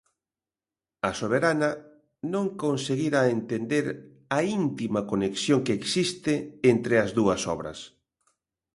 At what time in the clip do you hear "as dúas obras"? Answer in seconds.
7.03-7.79